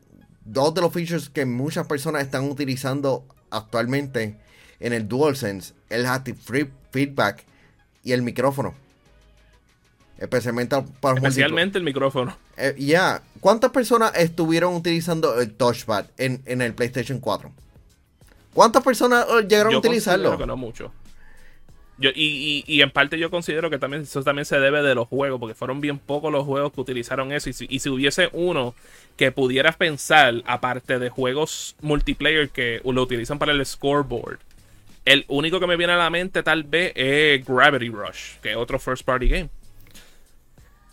Dos 0.45 0.75
de 0.75 0.81
los 0.83 0.93
features 0.93 1.31
que 1.31 1.47
muchas 1.47 1.87
personas 1.87 2.23
están 2.23 2.51
utilizando 2.51 3.25
actualmente 3.51 4.37
en 4.81 4.93
el 4.93 5.09
DualSense, 5.09 5.73
el 5.89 6.05
Haptic 6.05 6.37
Feedback 6.91 7.45
y 8.03 8.13
el 8.13 8.23
micrófono. 8.23 8.75
Especialmente 10.19 10.77
para 11.01 11.17
Especialmente 11.17 11.79
el 11.79 11.85
micrófono. 11.85 12.37
Eh, 12.57 12.75
ya, 12.79 13.23
¿cuántas 13.41 13.71
personas 13.71 14.13
estuvieron 14.17 14.75
utilizando 14.75 15.41
el 15.41 15.53
touchpad 15.55 16.07
en, 16.19 16.43
en 16.47 16.63
el 16.63 16.75
PlayStation 16.75 17.21
4? 17.21 17.53
¿Cuántas 18.53 18.83
personas 18.83 19.27
eh, 19.29 19.47
llegaron 19.49 19.75
a 19.75 19.79
utilizarlo? 19.79 20.39
que 20.39 20.47
no 20.47 20.57
mucho. 20.57 20.93
Yo, 21.97 22.11
y, 22.15 22.65
y, 22.67 22.75
y 22.75 22.83
en 22.83 22.91
parte 22.91 23.19
yo 23.19 23.31
considero 23.31 23.71
que 23.71 23.79
también 23.79 24.03
eso 24.03 24.23
también 24.23 24.45
se 24.45 24.59
debe 24.59 24.83
de 24.83 24.95
los 24.95 25.07
juegos, 25.07 25.39
porque 25.39 25.55
fueron 25.55 25.81
bien 25.81 25.99
pocos 25.99 26.33
los 26.33 26.45
juegos 26.45 26.73
que 26.73 26.81
utilizaron 26.81 27.33
eso. 27.33 27.51
Y 27.51 27.53
si, 27.53 27.67
y 27.69 27.79
si 27.79 27.89
hubiese 27.89 28.31
uno 28.33 28.75
que 29.17 29.31
pudieras 29.31 29.77
pensar, 29.77 30.43
aparte 30.47 30.99
de 30.99 31.09
juegos 31.09 31.77
multiplayer 31.81 32.51
que 32.51 32.81
lo 32.85 33.03
utilizan 33.03 33.39
para 33.39 33.53
el 33.53 33.65
scoreboard, 33.65 34.39
el 35.05 35.25
único 35.29 35.61
que 35.61 35.67
me 35.67 35.77
viene 35.77 35.93
a 35.93 35.97
la 35.97 36.11
mente 36.11 36.43
tal 36.43 36.65
vez 36.65 36.93
es 36.97 37.45
Gravity 37.45 37.91
Rush, 37.91 38.39
que 38.43 38.53
es 38.53 38.57
otro 38.57 38.79
first 38.79 39.05
party 39.05 39.29
game. 39.29 39.51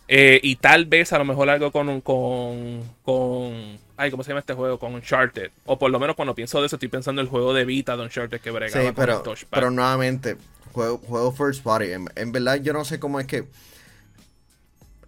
Eh, 0.08 0.40
y 0.42 0.56
tal 0.56 0.86
vez 0.86 1.12
a 1.12 1.18
lo 1.18 1.24
mejor 1.24 1.48
algo 1.48 1.70
con, 1.72 2.00
con, 2.00 2.82
con. 3.04 3.78
Ay, 3.96 4.10
¿cómo 4.10 4.22
se 4.22 4.28
llama 4.28 4.40
este 4.40 4.54
juego? 4.54 4.78
Con 4.78 4.94
Uncharted. 4.94 5.50
O 5.64 5.78
por 5.78 5.90
lo 5.90 5.98
menos 5.98 6.16
cuando 6.16 6.34
pienso 6.34 6.60
de 6.60 6.66
eso, 6.66 6.76
estoy 6.76 6.88
pensando 6.88 7.20
en 7.20 7.26
el 7.26 7.30
juego 7.30 7.54
de 7.54 7.64
Vita 7.64 7.96
de 7.96 8.02
Uncharted 8.02 8.40
que 8.40 8.50
bregaba 8.50 8.80
Sí, 8.80 8.86
con 8.88 8.94
pero, 8.94 9.22
el 9.24 9.38
pero 9.48 9.70
nuevamente, 9.70 10.36
juego, 10.72 10.98
juego 10.98 11.32
first 11.32 11.62
party. 11.62 11.92
En, 11.92 12.08
en 12.16 12.32
verdad, 12.32 12.56
yo 12.56 12.72
no 12.72 12.84
sé 12.84 12.98
cómo 12.98 13.20
es 13.20 13.26
que. 13.26 13.44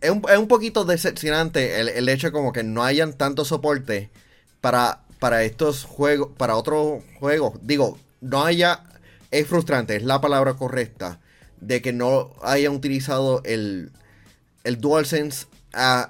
Es 0.00 0.10
un, 0.10 0.22
es 0.30 0.38
un 0.38 0.48
poquito 0.48 0.84
decepcionante 0.84 1.80
el, 1.80 1.88
el 1.88 2.08
hecho 2.08 2.30
como 2.30 2.52
que 2.52 2.62
no 2.62 2.84
hayan 2.84 3.14
tanto 3.14 3.44
soporte 3.44 4.10
para, 4.60 5.00
para 5.18 5.44
estos 5.44 5.84
juegos, 5.84 6.30
para 6.36 6.56
otros 6.56 7.02
juegos. 7.18 7.54
Digo, 7.62 7.98
no 8.20 8.44
haya. 8.44 8.84
Es 9.30 9.48
frustrante, 9.48 9.96
es 9.96 10.04
la 10.04 10.20
palabra 10.20 10.54
correcta. 10.54 11.18
De 11.60 11.82
que 11.82 11.92
no 11.92 12.32
hayan 12.42 12.74
utilizado 12.74 13.42
el, 13.44 13.90
el 14.64 14.80
DualSense 14.80 15.46
a, 15.72 16.08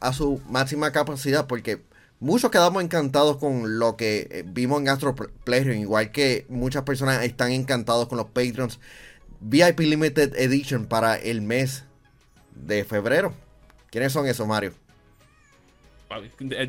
a, 0.00 0.08
a 0.08 0.12
su 0.12 0.40
máxima 0.48 0.90
capacidad. 0.92 1.46
Porque 1.46 1.82
muchos 2.18 2.50
quedamos 2.50 2.82
encantados 2.82 3.36
con 3.36 3.78
lo 3.78 3.96
que 3.96 4.28
eh, 4.30 4.44
vimos 4.46 4.80
en 4.80 4.88
Astro 4.88 5.14
Pl- 5.14 5.30
Playroom. 5.44 5.78
Igual 5.80 6.10
que 6.12 6.46
muchas 6.48 6.84
personas 6.84 7.22
están 7.24 7.52
encantados 7.52 8.08
con 8.08 8.18
los 8.18 8.26
Patreons. 8.28 8.80
VIP 9.40 9.80
Limited 9.80 10.34
Edition 10.36 10.86
para 10.86 11.16
el 11.16 11.40
mes 11.42 11.84
de 12.54 12.84
febrero. 12.84 13.34
¿Quiénes 13.90 14.12
son 14.12 14.26
esos, 14.26 14.46
Mario? 14.46 14.72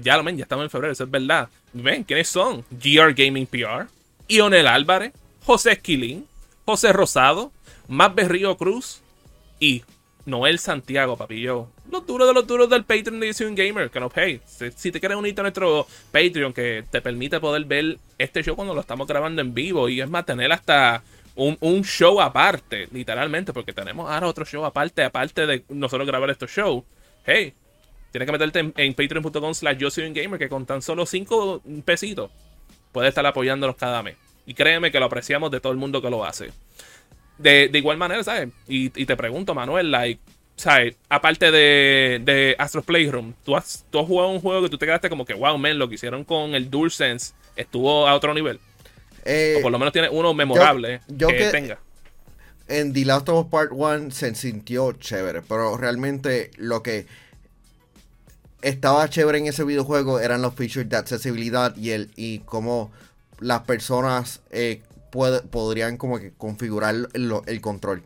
Ya 0.01 0.17
lo 0.17 0.23
ven, 0.23 0.37
ya 0.37 0.43
estamos 0.43 0.63
en 0.63 0.69
febrero, 0.69 0.93
eso 0.93 1.03
es 1.03 1.09
verdad. 1.11 1.49
Ven, 1.73 2.03
¿quiénes 2.03 2.27
son? 2.27 2.63
GR 2.69 3.13
Gaming 3.15 3.47
PR, 3.47 3.87
Ionel 4.27 4.67
Álvarez, 4.67 5.13
José 5.43 5.71
Esquilín, 5.71 6.27
José 6.65 6.93
Rosado, 6.93 7.51
Más 7.87 8.13
Berrío 8.13 8.55
Cruz 8.55 9.01
y 9.59 9.83
Noel 10.25 10.59
Santiago, 10.59 11.17
papillo. 11.17 11.69
Los 11.89 12.05
duros 12.05 12.27
de 12.27 12.33
los 12.33 12.47
duros 12.47 12.69
del 12.69 12.83
Patreon 12.83 13.19
de 13.19 13.27
Edición 13.27 13.55
Gamer, 13.55 13.89
que 13.89 13.99
nos 13.99 14.13
pay. 14.13 14.41
Si, 14.45 14.91
te 14.91 14.99
quieres 14.99 15.17
unirte 15.17 15.41
a 15.41 15.43
nuestro 15.43 15.87
Patreon, 16.11 16.53
que 16.53 16.83
te 16.89 17.01
permite 17.01 17.39
poder 17.39 17.65
ver 17.65 17.97
este 18.17 18.43
show 18.43 18.55
cuando 18.55 18.73
lo 18.73 18.81
estamos 18.81 19.07
grabando 19.07 19.41
en 19.41 19.53
vivo, 19.53 19.89
y 19.89 20.01
es 20.01 20.09
más, 20.09 20.25
tener 20.25 20.51
hasta 20.51 21.03
un, 21.35 21.57
un 21.61 21.83
show 21.83 22.21
aparte, 22.21 22.87
literalmente, 22.91 23.53
porque 23.53 23.73
tenemos 23.73 24.09
ahora 24.09 24.27
otro 24.27 24.45
show 24.45 24.63
aparte, 24.65 25.03
aparte 25.03 25.45
de 25.45 25.63
nosotros 25.69 26.07
grabar 26.07 26.29
estos 26.29 26.51
shows. 26.51 26.83
Hey, 27.25 27.53
Tienes 28.11 28.25
que 28.25 28.31
meterte 28.31 28.59
en, 28.59 28.73
en 28.75 28.93
patreon.com 28.93 29.53
slash 29.53 29.77
yo 29.77 29.89
soy 29.89 30.05
un 30.05 30.13
gamer 30.13 30.37
que 30.37 30.49
con 30.49 30.65
tan 30.65 30.81
solo 30.81 31.05
5 31.05 31.61
pesitos 31.85 32.29
puedes 32.91 33.09
estar 33.09 33.25
apoyándonos 33.25 33.77
cada 33.77 34.03
mes. 34.03 34.17
Y 34.45 34.53
créeme 34.53 34.91
que 34.91 34.99
lo 34.99 35.05
apreciamos 35.05 35.49
de 35.49 35.61
todo 35.61 35.71
el 35.71 35.77
mundo 35.77 36.01
que 36.01 36.09
lo 36.09 36.25
hace. 36.25 36.51
De, 37.41 37.67
de 37.69 37.77
igual 37.77 37.97
manera, 37.97 38.23
¿sabes? 38.23 38.49
Y, 38.67 38.85
y 39.01 39.05
te 39.05 39.15
pregunto, 39.17 39.53
Manuel, 39.55 39.91
like, 39.91 40.19
¿sabes? 40.55 40.95
Aparte 41.09 41.51
de, 41.51 42.21
de 42.23 42.55
Astro 42.59 42.81
Playroom, 42.83 43.33
¿tú 43.43 43.55
has, 43.55 43.85
tú 43.89 43.99
has 43.99 44.05
jugado 44.07 44.29
un 44.29 44.39
juego 44.41 44.61
que 44.63 44.69
tú 44.69 44.77
te 44.77 44.85
quedaste 44.85 45.09
como 45.09 45.25
que, 45.25 45.33
wow, 45.33 45.57
man, 45.57 45.77
lo 45.79 45.89
que 45.89 45.95
hicieron 45.95 46.23
con 46.23 46.53
el 46.55 46.69
DualSense 46.69 47.33
estuvo 47.55 48.07
a 48.07 48.13
otro 48.15 48.33
nivel. 48.33 48.59
Eh, 49.25 49.55
o 49.59 49.61
por 49.61 49.71
lo 49.71 49.77
menos 49.79 49.91
tiene 49.93 50.09
uno 50.09 50.33
memorable 50.33 51.01
yo 51.07 51.27
que, 51.27 51.37
que- 51.37 51.51
tenga. 51.51 51.79
en 52.67 52.91
The 52.93 53.05
Last 53.05 53.29
of 53.29 53.45
Us 53.45 53.51
Part 53.51 53.71
1 53.71 54.11
se 54.11 54.33
sintió 54.35 54.93
chévere, 54.93 55.41
pero 55.41 55.77
realmente 55.77 56.49
lo 56.57 56.81
que 56.81 57.05
estaba 58.61 59.09
chévere 59.09 59.39
en 59.39 59.47
ese 59.47 59.63
videojuego 59.63 60.19
eran 60.19 60.41
los 60.41 60.53
features 60.55 60.89
de 60.89 60.97
accesibilidad 60.97 61.75
y 61.75 61.91
el 61.91 62.11
y 62.15 62.39
cómo 62.39 62.91
las 63.39 63.61
personas 63.61 64.41
eh, 64.51 64.81
podrían 65.11 65.97
como 65.97 66.19
que 66.19 66.31
configurar 66.31 66.95
el 67.13 67.61
control. 67.61 68.03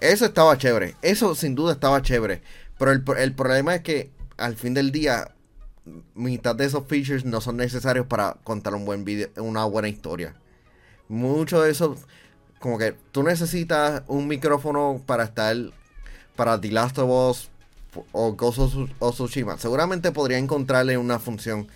Eso 0.00 0.26
estaba 0.26 0.58
chévere, 0.58 0.96
eso 1.00 1.34
sin 1.34 1.54
duda 1.54 1.72
estaba 1.72 2.02
chévere, 2.02 2.42
pero 2.78 2.90
el, 2.90 3.02
pro- 3.02 3.16
el 3.16 3.32
problema 3.32 3.76
es 3.76 3.82
que 3.82 4.10
al 4.36 4.56
fin 4.56 4.74
del 4.74 4.92
día 4.92 5.30
mitad 6.14 6.54
de 6.54 6.64
esos 6.64 6.86
features 6.86 7.24
no 7.24 7.40
son 7.40 7.56
necesarios 7.56 8.06
para 8.06 8.34
contar 8.42 8.74
un 8.74 8.84
buen 8.84 9.04
video, 9.04 9.28
una 9.36 9.64
buena 9.64 9.88
historia. 9.88 10.34
Mucho 11.08 11.62
de 11.62 11.70
eso 11.70 11.96
como 12.58 12.78
que 12.78 12.96
tú 13.12 13.22
necesitas 13.22 14.02
un 14.08 14.26
micrófono 14.26 15.02
para 15.06 15.24
estar 15.24 15.56
para 16.36 16.60
The 16.60 16.70
Last 16.70 16.98
of 16.98 17.30
Us 17.30 17.50
o 18.12 18.32
Ghost 18.32 18.58
of. 18.58 19.30
Seguramente 19.58 20.12
podría 20.12 20.38
encontrarle 20.38 20.98
una 20.98 21.18
función 21.18 21.68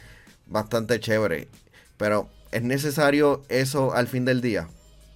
bastante 0.46 0.98
chévere, 0.98 1.48
pero 1.96 2.28
¿es 2.52 2.62
necesario 2.62 3.42
eso 3.48 3.94
al 3.94 4.08
fin 4.08 4.24
del 4.24 4.40
día? 4.40 4.68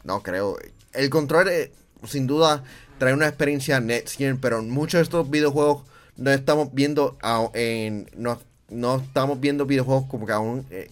No 0.05 0.23
creo. 0.23 0.57
El 0.93 1.11
control 1.11 1.49
eh, 1.49 1.73
sin 2.05 2.27
duda 2.27 2.65
trae 2.99 3.15
una 3.15 3.29
experiencia 3.29 3.81
next 3.81 4.17
gen, 4.17 4.39
pero 4.39 4.63
muchos 4.63 4.99
de 4.99 5.03
estos 5.03 5.31
videojuegos 5.31 5.85
no 6.17 6.31
estamos 6.31 6.73
viendo 6.73 7.17
no, 8.17 8.41
no 8.69 8.97
estamos 8.97 9.41
viendo 9.41 9.67
videojuegos 9.67 10.07
como 10.07 10.27
que 10.27 10.33
aún 10.33 10.67
eh, 10.71 10.91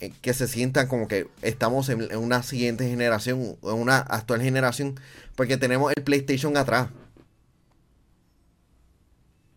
eh, 0.00 0.12
que 0.22 0.32
se 0.32 0.48
sientan 0.48 0.88
como 0.88 1.08
que 1.08 1.26
estamos 1.42 1.88
en, 1.88 2.16
una 2.16 2.42
siguiente 2.42 2.88
generación 2.88 3.56
en 3.62 3.74
una 3.74 3.98
actual 3.98 4.40
generación 4.40 4.98
porque 5.34 5.56
tenemos 5.56 5.92
el 5.94 6.02
PlayStation 6.02 6.56
atrás. 6.56 6.88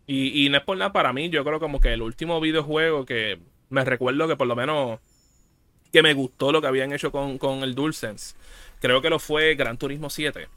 Y, 0.06 0.44
y 0.44 0.50
no 0.50 0.58
es 0.58 0.64
por 0.64 0.76
nada 0.76 0.92
para 0.92 1.14
mí, 1.14 1.30
yo 1.30 1.44
creo 1.44 1.60
como 1.60 1.80
que 1.80 1.94
el 1.94 2.02
último 2.02 2.38
videojuego 2.40 3.06
que 3.06 3.40
me 3.70 3.84
recuerdo 3.84 4.28
que 4.28 4.36
por 4.36 4.46
lo 4.46 4.54
menos 4.54 5.00
que 5.94 6.02
me 6.02 6.12
gustó 6.12 6.50
lo 6.50 6.60
que 6.60 6.66
habían 6.66 6.92
hecho 6.92 7.12
con, 7.12 7.38
con 7.38 7.62
el 7.62 7.76
DualSense, 7.76 8.34
creo 8.80 9.00
que 9.00 9.10
lo 9.10 9.20
fue 9.20 9.54
Gran 9.54 9.78
Turismo 9.78 10.10
7. 10.10 10.48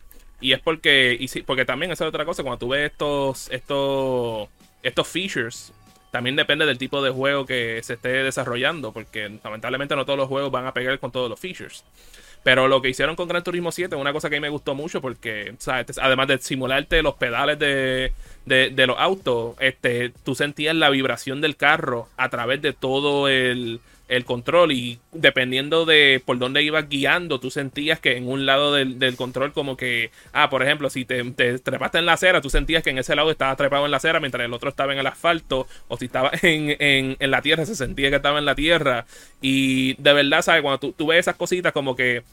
Y 0.42 0.54
es 0.54 0.60
porque, 0.60 1.16
y 1.20 1.28
sí, 1.28 1.44
porque 1.44 1.64
también 1.64 1.92
esa 1.92 2.06
es 2.06 2.10
otra 2.10 2.26
cosa, 2.26 2.42
cuando 2.42 2.58
tú 2.58 2.70
ves 2.70 2.90
estos, 2.92 3.48
estos, 3.52 4.50
estos 4.82 5.08
features, 5.08 5.74
también 6.10 6.36
depende 6.36 6.66
del 6.66 6.80
tipo 6.80 7.04
de 7.04 7.12
juego 7.12 7.46
que 7.46 7.80
se 7.84 7.94
esté 7.94 8.24
desarrollando, 8.24 8.92
porque 8.92 9.30
lamentablemente 9.44 9.96
no 9.96 10.06
todos 10.06 10.18
los 10.18 10.28
juegos 10.28 10.50
van 10.50 10.66
a 10.66 10.74
pegar 10.74 10.98
con 10.98 11.12
todos 11.12 11.30
los 11.30 11.40
features. 11.40 11.84
Pero 12.42 12.68
lo 12.68 12.82
que 12.82 12.90
hicieron 12.90 13.16
con 13.16 13.28
Gran 13.28 13.44
Turismo 13.44 13.72
7 13.72 13.96
es 13.96 14.02
una 14.02 14.14
cosa 14.14 14.32
que 14.32 14.38
a 14.38 14.40
mí 14.40 14.42
me 14.42 14.50
gustó 14.50 14.74
mucho 14.74 15.02
porque, 15.02 15.54
¿sabes? 15.60 15.88
Este, 15.88 16.02
además 16.02 16.30
de 16.30 16.40
simularte 16.40 17.04
los 17.04 17.14
pedales 17.14 17.60
de, 17.60 18.12
de, 18.48 18.72
de 18.72 18.88
los 18.88 18.98
autos, 18.98 19.56
este, 19.60 20.14
tú 20.24 20.34
sentías 20.34 20.76
la 20.76 20.90
vibración 20.90 21.42
del 21.42 21.58
carro 21.58 22.08
a 22.18 22.30
través 22.30 22.60
de 22.64 22.74
todo 22.74 23.28
el, 23.28 23.82
el 24.08 24.26
control 24.26 24.72
y 24.72 25.00
dependiendo 25.12 25.86
de 25.86 26.22
por 26.26 26.38
dónde 26.38 26.64
ibas 26.64 26.88
guiando, 26.90 27.40
tú 27.40 27.52
sentías 27.52 28.00
que 28.00 28.18
en 28.18 28.28
un 28.28 28.46
lado 28.46 28.74
del, 28.74 29.00
del 29.00 29.16
control 29.16 29.54
como 29.54 29.78
que, 29.78 30.12
ah, 30.34 30.50
por 30.50 30.64
ejemplo, 30.64 30.90
si 30.90 31.06
te, 31.06 31.24
te 31.32 31.60
trepaste 31.60 32.00
en 32.00 32.06
la 32.06 32.14
acera, 32.14 32.42
tú 32.42 32.50
sentías 32.50 32.84
que 32.84 32.90
en 32.90 32.98
ese 32.98 33.16
lado 33.16 33.32
estaba 33.32 33.56
trepado 33.56 33.86
en 33.86 33.92
la 33.92 33.98
acera 33.98 34.20
mientras 34.20 34.46
el 34.46 34.54
otro 34.54 34.70
estaba 34.70 34.94
en 34.94 35.00
el 35.00 35.08
asfalto, 35.08 35.68
o 35.88 35.98
si 35.98 36.06
estaba 36.06 36.32
en, 36.42 36.76
en, 36.80 37.18
en 37.20 37.32
la 37.32 37.42
tierra, 37.42 37.66
se 37.66 37.76
sentía 37.76 38.10
que 38.10 38.18
estaba 38.18 38.40
en 38.40 38.46
la 38.46 38.56
tierra. 38.56 39.06
Y 39.42 39.96
de 40.02 40.14
verdad, 40.14 40.42
¿sabes? 40.42 40.62
Cuando 40.62 40.80
tú, 40.80 40.94
tú 40.94 41.08
ves 41.08 41.20
esas 41.20 41.36
cositas 41.36 41.74
como 41.74 41.96
que 41.96 42.24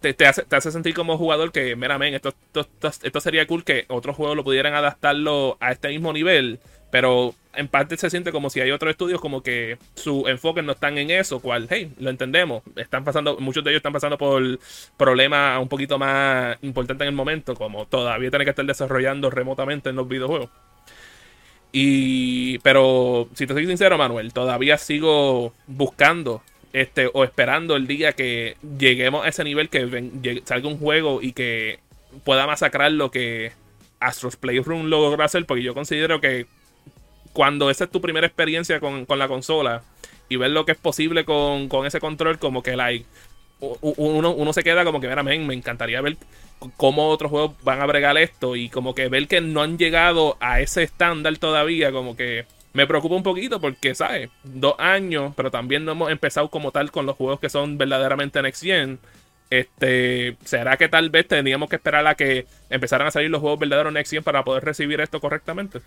te, 0.00 0.14
te 0.14 0.26
hace, 0.26 0.42
te 0.44 0.56
hace 0.56 0.72
sentir 0.72 0.94
como 0.94 1.18
jugador 1.18 1.52
que, 1.52 1.76
mira, 1.76 1.98
esto, 2.08 2.30
esto, 2.30 2.60
esto, 2.60 2.92
esto 3.02 3.20
sería 3.20 3.46
cool 3.46 3.64
que 3.64 3.84
otros 3.88 4.16
juegos 4.16 4.36
lo 4.36 4.44
pudieran 4.44 4.74
adaptarlo 4.74 5.56
a 5.60 5.72
este 5.72 5.88
mismo 5.88 6.12
nivel. 6.12 6.60
Pero 6.90 7.34
en 7.54 7.68
parte 7.68 7.96
se 7.96 8.10
siente 8.10 8.32
como 8.32 8.50
si 8.50 8.60
hay 8.60 8.70
otros 8.70 8.90
estudios 8.90 9.20
como 9.20 9.42
que 9.42 9.78
su 9.94 10.26
enfoque 10.28 10.62
no 10.62 10.72
están 10.72 10.98
en 10.98 11.10
eso, 11.10 11.40
cual, 11.40 11.66
hey, 11.70 11.92
lo 11.98 12.10
entendemos. 12.10 12.62
Están 12.76 13.04
pasando, 13.04 13.38
muchos 13.38 13.64
de 13.64 13.70
ellos 13.70 13.80
están 13.80 13.92
pasando 13.92 14.18
por 14.18 14.58
problemas 14.96 15.60
un 15.60 15.68
poquito 15.68 15.98
más 15.98 16.56
importantes 16.62 17.04
en 17.06 17.10
el 17.10 17.16
momento, 17.16 17.54
como 17.54 17.86
todavía 17.86 18.30
tienen 18.30 18.46
que 18.46 18.50
estar 18.50 18.64
desarrollando 18.64 19.30
remotamente 19.30 19.90
en 19.90 19.96
los 19.96 20.08
videojuegos. 20.08 20.50
Y, 21.72 22.58
pero 22.60 23.28
si 23.34 23.46
te 23.46 23.54
soy 23.54 23.66
sincero, 23.66 23.96
Manuel, 23.96 24.32
todavía 24.32 24.76
sigo 24.76 25.52
buscando 25.66 26.42
este 26.72 27.10
o 27.12 27.24
esperando 27.24 27.76
el 27.76 27.86
día 27.86 28.12
que 28.12 28.56
lleguemos 28.78 29.24
a 29.24 29.28
ese 29.28 29.44
nivel 29.44 29.68
que 29.68 30.42
salga 30.44 30.68
un 30.68 30.78
juego 30.78 31.20
y 31.20 31.32
que 31.32 31.80
pueda 32.24 32.46
masacrar 32.46 32.92
lo 32.92 33.10
que 33.10 33.52
Astros 34.00 34.36
Playroom 34.36 34.86
logró 34.86 35.22
hacer, 35.22 35.46
porque 35.46 35.62
yo 35.62 35.74
considero 35.74 36.20
que 36.20 36.46
cuando 37.32 37.70
esa 37.70 37.84
es 37.84 37.90
tu 37.90 38.00
primera 38.00 38.26
experiencia 38.26 38.80
con, 38.80 39.06
la 39.08 39.28
consola 39.28 39.82
y 40.28 40.36
ver 40.36 40.50
lo 40.50 40.64
que 40.64 40.72
es 40.72 40.78
posible 40.78 41.24
con, 41.24 41.68
ese 41.86 42.00
control, 42.00 42.38
como 42.38 42.62
que 42.62 42.76
like, 42.76 43.06
uno, 43.60 44.30
uno 44.30 44.52
se 44.52 44.62
queda 44.62 44.84
como 44.84 45.00
que, 45.00 45.08
mira, 45.08 45.22
me 45.22 45.54
encantaría 45.54 46.00
ver 46.00 46.16
cómo 46.76 47.08
otros 47.08 47.30
juegos 47.30 47.52
van 47.62 47.80
a 47.80 47.86
bregar 47.86 48.16
esto 48.18 48.56
y 48.56 48.68
como 48.68 48.94
que 48.94 49.08
ver 49.08 49.28
que 49.28 49.40
no 49.40 49.62
han 49.62 49.78
llegado 49.78 50.36
a 50.40 50.60
ese 50.60 50.82
estándar 50.82 51.36
todavía, 51.38 51.92
como 51.92 52.16
que 52.16 52.46
me 52.72 52.86
preocupa 52.86 53.16
un 53.16 53.22
poquito 53.22 53.60
porque, 53.60 53.94
¿sabes? 53.94 54.30
Dos 54.44 54.74
años, 54.78 55.32
pero 55.36 55.50
también 55.50 55.84
no 55.84 55.92
hemos 55.92 56.10
empezado 56.10 56.48
como 56.48 56.70
tal 56.70 56.90
con 56.90 57.06
los 57.06 57.16
juegos 57.16 57.40
que 57.40 57.48
son 57.48 57.78
verdaderamente 57.78 58.40
next 58.42 58.62
gen. 58.62 58.98
Este, 59.50 60.36
¿será 60.44 60.76
que 60.76 60.88
tal 60.88 61.10
vez 61.10 61.26
teníamos 61.26 61.68
que 61.68 61.76
esperar 61.76 62.06
a 62.06 62.14
que 62.14 62.46
empezaran 62.70 63.08
a 63.08 63.10
salir 63.10 63.30
los 63.30 63.40
juegos 63.40 63.58
verdaderos 63.58 63.92
next 63.92 64.12
gen 64.12 64.22
para 64.22 64.44
poder 64.44 64.64
recibir 64.64 65.00
esto 65.00 65.20
correctamente? 65.20 65.80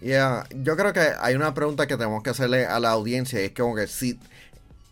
Ya, 0.00 0.44
yo 0.50 0.76
creo 0.76 0.94
que 0.94 1.06
hay 1.20 1.34
una 1.34 1.52
pregunta 1.52 1.86
que 1.86 1.98
tenemos 1.98 2.22
que 2.22 2.30
hacerle 2.30 2.64
a 2.64 2.80
la 2.80 2.90
audiencia 2.90 3.38
es 3.40 3.52
como 3.52 3.76
que 3.76 3.86
si, 3.86 4.18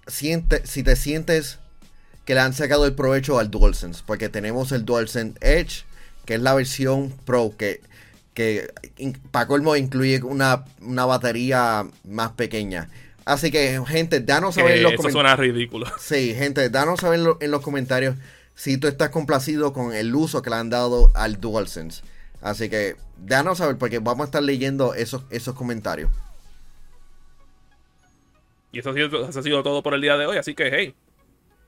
siente, 0.06 0.66
si 0.66 0.82
te 0.82 0.96
sientes 0.96 1.58
que 2.26 2.34
le 2.34 2.40
han 2.40 2.52
sacado 2.52 2.84
el 2.84 2.94
provecho 2.94 3.38
al 3.38 3.50
DualSense, 3.50 4.02
porque 4.04 4.28
tenemos 4.28 4.70
el 4.72 4.84
DualSense 4.84 5.38
Edge, 5.40 5.84
que 6.26 6.34
es 6.34 6.42
la 6.42 6.52
versión 6.52 7.14
Pro, 7.24 7.54
que, 7.56 7.80
que 8.34 8.70
para 9.30 9.46
colmo 9.46 9.74
incluye 9.76 10.22
una, 10.22 10.64
batería 10.78 11.86
más 12.04 12.32
pequeña. 12.32 12.90
Así 13.28 13.50
que, 13.50 13.78
gente, 13.86 14.20
danos 14.20 14.54
saber 14.54 14.78
en 14.78 14.84
los 14.84 14.92
comentarios. 14.92 15.12
suena 15.12 15.36
ridículo. 15.36 15.86
Sí, 15.98 16.34
gente, 16.34 16.70
danos 16.70 17.00
saber 17.00 17.20
en 17.40 17.50
los 17.50 17.60
comentarios 17.60 18.16
si 18.54 18.78
tú 18.78 18.88
estás 18.88 19.10
complacido 19.10 19.74
con 19.74 19.92
el 19.92 20.14
uso 20.14 20.40
que 20.40 20.48
le 20.48 20.56
han 20.56 20.70
dado 20.70 21.12
al 21.14 21.38
DualSense. 21.38 22.02
Así 22.40 22.70
que, 22.70 22.96
danos 23.18 23.58
saber, 23.58 23.76
porque 23.76 23.98
vamos 23.98 24.22
a 24.22 24.24
estar 24.24 24.42
leyendo 24.42 24.94
esos, 24.94 25.24
esos 25.28 25.54
comentarios. 25.54 26.10
Y 28.72 28.78
eso 28.78 28.90
ha, 28.90 28.94
sido, 28.94 29.28
eso 29.28 29.40
ha 29.40 29.42
sido 29.42 29.62
todo 29.62 29.82
por 29.82 29.92
el 29.92 30.00
día 30.00 30.16
de 30.16 30.24
hoy. 30.24 30.38
Así 30.38 30.54
que, 30.54 30.70
hey, 30.72 30.94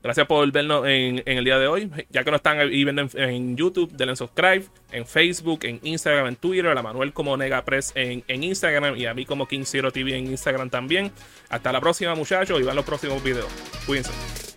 Gracias 0.03 0.25
por 0.25 0.51
vernos 0.51 0.85
en, 0.87 1.21
el 1.25 1.43
día 1.43 1.59
de 1.59 1.67
hoy. 1.67 1.91
Ya 2.09 2.23
que 2.23 2.31
nos 2.31 2.39
están 2.39 2.57
viendo 2.69 3.07
en, 3.13 3.55
YouTube, 3.55 3.91
denle 3.91 4.15
subscribe, 4.15 4.65
en 4.91 5.05
Facebook, 5.05 5.59
en 5.63 5.79
Instagram, 5.83 6.27
en 6.27 6.35
Twitter, 6.35 6.67
a 6.67 6.73
la 6.73 6.81
Manuel 6.81 7.13
como 7.13 7.37
Negapress 7.37 7.91
en, 7.95 8.23
en 8.27 8.43
Instagram 8.43 8.97
y 8.97 9.05
a 9.05 9.13
mí 9.13 9.25
como 9.25 9.47
King 9.47 9.63
Zero 9.63 9.91
TV 9.91 10.17
en 10.17 10.27
Instagram 10.27 10.69
también. 10.69 11.11
Hasta 11.49 11.71
la 11.71 11.79
próxima, 11.79 12.15
muchachos, 12.15 12.59
y 12.59 12.63
van 12.63 12.75
los 12.75 12.85
próximos 12.85 13.23
videos. 13.23 13.47
Cuídense. 13.85 14.50